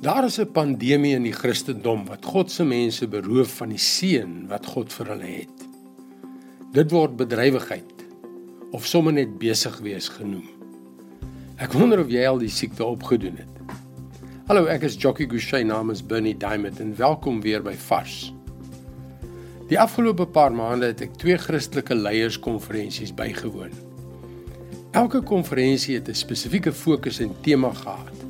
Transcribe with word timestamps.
Daar 0.00 0.24
is 0.24 0.38
'n 0.40 0.52
pandemie 0.52 1.14
in 1.14 1.22
die 1.22 1.32
Christendom 1.32 2.06
wat 2.06 2.24
God 2.24 2.50
se 2.50 2.64
mense 2.64 3.08
beroof 3.08 3.56
van 3.56 3.68
die 3.68 3.78
seën 3.78 4.46
wat 4.48 4.66
God 4.66 4.92
vir 4.92 5.06
hulle 5.06 5.26
het. 5.26 5.66
Dit 6.72 6.90
word 6.90 7.16
bedrywigheid 7.16 7.92
of 8.70 8.86
sommer 8.86 9.12
net 9.12 9.38
besig 9.38 9.78
wees 9.78 10.08
genoem. 10.08 10.48
Ek 11.56 11.72
wonder 11.72 12.00
of 12.00 12.08
jy 12.08 12.24
al 12.26 12.38
die 12.38 12.48
siekte 12.48 12.84
opgedoen 12.84 13.36
het. 13.36 13.76
Hallo, 14.46 14.64
ek 14.64 14.82
is 14.82 14.96
Jockey 14.96 15.26
Gouchee 15.26 15.64
namens 15.64 16.06
Bernie 16.06 16.36
Diamond 16.36 16.80
en 16.80 16.96
welkom 16.96 17.40
weer 17.40 17.62
by 17.62 17.74
Vars. 17.74 18.32
Die 19.68 19.80
afgelope 19.80 20.26
paar 20.26 20.52
maande 20.52 20.86
het 20.86 21.00
ek 21.00 21.16
twee 21.16 21.36
Christelike 21.36 21.94
leierskonferensies 21.94 23.14
bygewoon. 23.14 23.76
Elke 24.90 25.20
konferensie 25.20 25.94
het 25.94 26.08
'n 26.08 26.14
spesifieke 26.14 26.72
fokus 26.72 27.20
en 27.20 27.36
tema 27.40 27.72
gehad. 27.72 28.29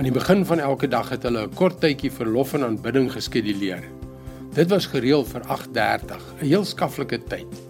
Aan 0.00 0.06
die 0.08 0.16
begin 0.16 0.46
van 0.48 0.60
elke 0.64 0.88
dag 0.88 1.10
het 1.12 1.26
hulle 1.28 1.42
'n 1.44 1.54
kort 1.54 1.80
tydjie 1.80 2.10
verlof 2.10 2.54
en 2.56 2.62
aanbidding 2.64 3.10
geskeduleer. 3.12 3.82
Dit 4.54 4.70
was 4.70 4.86
gereël 4.86 5.24
vir 5.24 5.42
8:30, 5.44 6.22
'n 6.40 6.46
heel 6.46 6.64
skaflike 6.64 7.18
tyd. 7.28 7.60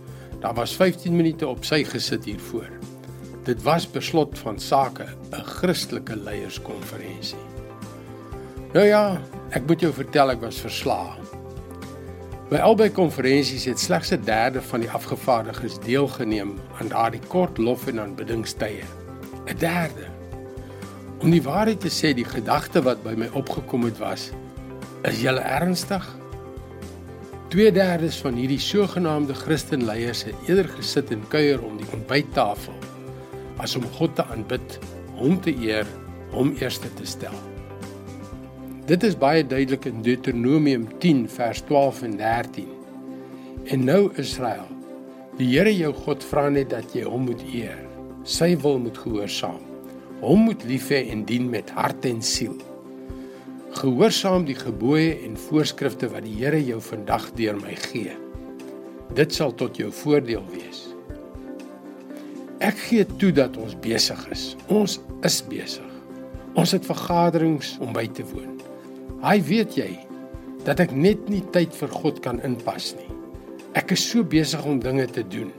Daar 0.41 0.55
was 0.55 0.77
15 0.77 1.17
minute 1.17 1.47
op 1.47 1.65
sy 1.65 1.85
gesit 1.85 2.25
hiervoor. 2.25 2.71
Dit 3.45 3.63
was 3.63 3.91
beslot 3.91 4.39
van 4.39 4.59
sake, 4.59 5.07
'n 5.33 5.43
Christelike 5.43 6.17
leierskonferensie. 6.17 7.45
Nou 8.73 8.87
ja, 8.87 9.21
ek 9.51 9.67
moet 9.67 9.81
jou 9.81 9.93
vertel 9.93 10.31
ek 10.31 10.41
was 10.41 10.61
verslae. 10.61 11.19
By 12.49 12.57
albei 12.57 12.91
konferensies 12.91 13.65
het 13.65 13.79
slegs 13.79 14.13
'n 14.13 14.25
derde 14.25 14.63
van 14.63 14.81
die 14.81 14.91
afgevaardigdes 14.91 15.79
deelgeneem 15.79 16.59
aan 16.81 16.89
daardie 16.89 17.27
kort 17.29 17.59
lof 17.59 17.87
en 17.87 18.01
aanbiddingstye. 18.01 18.85
'n 19.47 19.57
Derde. 19.59 20.20
Om 21.21 21.35
die 21.35 21.43
waarheid 21.45 21.83
te 21.85 21.91
sê, 21.93 22.15
die 22.17 22.25
gedagte 22.25 22.81
wat 22.81 23.03
by 23.05 23.13
my 23.21 23.27
opgekom 23.37 23.83
het 23.85 23.99
was: 24.01 24.31
Is 25.05 25.21
julle 25.21 25.43
ernstig? 25.45 26.07
2/3 27.53 28.21
van 28.23 28.39
hierdie 28.41 28.63
sogenaamde 28.63 29.35
Christenleiers 29.35 30.25
het 30.25 30.49
eerder 30.49 30.71
gesit 30.79 31.13
en 31.13 31.27
kuier 31.29 31.61
om 31.61 31.77
die 31.77 31.89
ontbyttafel 31.93 32.73
as 33.61 33.77
om 33.77 33.85
God 33.99 34.15
te 34.17 34.25
aanbid, 34.33 34.79
hom 35.21 35.37
te 35.45 35.53
eer, 35.53 35.85
hom 36.33 36.55
eerste 36.57 36.89
te 36.97 37.05
stel. 37.05 37.37
Dit 38.89 39.05
is 39.05 39.19
baie 39.19 39.45
duidelik 39.45 39.85
in 39.85 40.01
Deuteronomium 40.03 40.89
10 40.99 41.27
vers 41.29 41.61
12 41.69 42.03
en 42.03 42.17
13. 42.17 42.69
En 43.65 43.85
nou 43.85 44.09
Israel, 44.17 44.69
die 45.37 45.53
Here 45.53 45.77
jou 45.77 45.93
God 45.93 46.25
vra 46.25 46.49
net 46.49 46.71
dat 46.71 46.95
jy 46.97 47.05
hom 47.05 47.29
moet 47.29 47.45
eer. 47.53 47.77
Sy 48.25 48.57
wil 48.57 48.79
moet 48.79 48.97
gehoorsaam 48.99 49.70
hom 50.21 50.47
moet 50.49 50.65
lief 50.69 50.91
hê 50.93 51.07
en 51.13 51.25
dien 51.29 51.49
met 51.51 51.71
hart 51.77 52.05
en 52.09 52.21
siel. 52.23 52.57
Gehoorsaam 53.81 54.45
die 54.49 54.59
gebooie 54.59 55.15
en 55.25 55.39
voorskrifte 55.39 56.11
wat 56.13 56.27
die 56.27 56.35
Here 56.41 56.59
jou 56.65 56.81
vandag 56.83 57.31
deur 57.39 57.59
my 57.61 57.77
gee. 57.89 58.17
Dit 59.17 59.35
sal 59.35 59.55
tot 59.59 59.79
jou 59.79 59.91
voordeel 60.03 60.43
wees. 60.53 60.89
Ek 62.61 62.77
gee 62.91 63.07
toe 63.17 63.31
dat 63.33 63.57
ons 63.57 63.79
besig 63.81 64.21
is. 64.35 64.51
Ons 64.69 64.99
is 65.25 65.39
besig. 65.49 65.87
Ons 66.59 66.75
het 66.77 66.85
vergaderings 66.85 67.77
om 67.81 67.95
by 67.97 68.05
te 68.13 68.27
woon. 68.35 68.59
Hy 69.23 69.39
weet 69.47 69.79
jy 69.79 69.89
dat 70.67 70.83
ek 70.85 70.93
net 70.93 71.31
nie 71.33 71.43
tyd 71.55 71.73
vir 71.79 71.95
God 72.03 72.21
kan 72.25 72.43
inpas 72.45 72.93
nie. 72.99 73.09
Ek 73.79 73.95
is 73.95 74.05
so 74.05 74.27
besig 74.27 74.67
om 74.67 74.83
dinge 74.83 75.07
te 75.09 75.25
doen. 75.25 75.55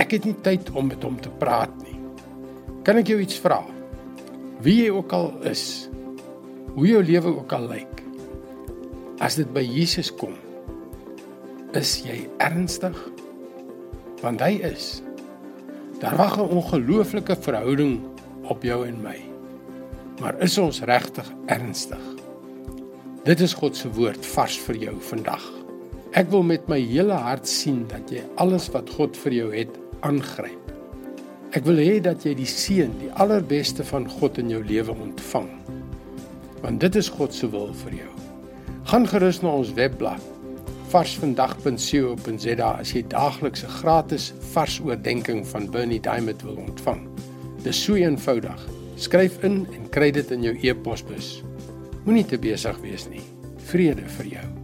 Ek 0.00 0.16
het 0.16 0.26
nie 0.26 0.36
tyd 0.42 0.72
om 0.74 0.88
met 0.90 1.04
hom 1.06 1.20
te 1.22 1.30
praat 1.38 1.74
nie. 1.84 1.99
Kan 2.80 2.96
ek 2.96 3.10
jou 3.12 3.18
iets 3.20 3.36
vra? 3.36 3.58
Wie 4.64 4.78
jy 4.78 4.92
ook 4.94 5.12
al 5.12 5.26
is, 5.50 5.90
hoe 6.72 6.86
jou 6.88 7.02
lewe 7.04 7.34
ook 7.34 7.52
al 7.52 7.66
lyk, 7.68 8.00
as 9.20 9.36
dit 9.36 9.50
by 9.52 9.60
Jesus 9.60 10.08
kom, 10.16 10.32
is 11.76 11.98
jy 12.06 12.22
ernstig? 12.40 12.96
Want 14.24 14.40
hy 14.40 14.56
is. 14.64 15.02
Daar 16.00 16.16
wag 16.16 16.38
'n 16.40 16.48
ongelooflike 16.56 17.36
verhouding 17.44 18.00
op 18.48 18.64
jou 18.64 18.86
en 18.86 18.96
my. 19.02 19.18
Maar 20.20 20.40
is 20.40 20.58
ons 20.58 20.80
regtig 20.80 21.28
ernstig? 21.46 22.00
Dit 23.24 23.40
is 23.40 23.54
God 23.54 23.76
se 23.76 23.92
woord 23.92 24.26
vars 24.26 24.58
vir 24.58 24.76
jou 24.76 24.96
vandag. 25.00 25.44
Ek 26.12 26.30
wil 26.30 26.42
met 26.42 26.68
my 26.68 26.80
hele 26.80 27.12
hart 27.12 27.48
sien 27.48 27.86
dat 27.88 28.10
jy 28.10 28.24
alles 28.36 28.70
wat 28.72 28.90
God 28.90 29.16
vir 29.16 29.32
jou 29.32 29.54
het, 29.54 29.78
aangryp. 30.00 30.69
Ek 31.50 31.64
wil 31.66 31.80
hê 31.82 31.96
dat 31.98 32.22
jy 32.22 32.36
die 32.38 32.46
seën, 32.46 32.92
die 33.00 33.10
allerbeste 33.18 33.82
van 33.88 34.04
God 34.06 34.36
in 34.38 34.52
jou 34.52 34.60
lewe 34.62 34.94
ontvang. 34.94 35.48
Want 36.62 36.78
dit 36.78 36.98
is 37.00 37.08
God 37.10 37.34
se 37.34 37.48
wil 37.50 37.72
vir 37.82 37.96
jou. 38.04 38.12
Gaan 38.90 39.08
gerus 39.10 39.40
na 39.42 39.56
ons 39.58 39.72
webblad 39.74 40.22
varsvandag.co.za 40.90 42.70
as 42.70 42.92
jy 42.94 43.02
daagliks 43.06 43.62
'n 43.62 43.74
gratis 43.80 44.32
vars 44.52 44.80
oordeenking 44.82 45.46
van 45.46 45.70
Bernie 45.70 46.00
Diamond 46.00 46.42
wil 46.42 46.56
ontvang. 46.56 47.06
Dis 47.62 47.82
so 47.82 47.94
eenvoudig. 47.94 48.66
Skryf 48.96 49.42
in 49.42 49.66
en 49.74 49.88
kry 49.90 50.10
dit 50.10 50.30
in 50.30 50.42
jou 50.42 50.56
e-posbus. 50.62 51.42
Moenie 52.04 52.26
te 52.26 52.38
besig 52.38 52.78
wees 52.80 53.08
nie. 53.08 53.22
Vrede 53.56 54.06
vir 54.06 54.26
jou. 54.26 54.59